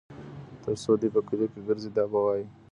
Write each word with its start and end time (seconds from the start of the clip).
تر 0.63 0.73
څو 0.83 0.91
دوى 0.99 1.09
په 1.15 1.21
کلي 1.27 1.45
کلي 1.51 1.61
ګرځي 1.67 1.89
دا 1.95 2.03
به 2.11 2.19
وايي 2.25 2.45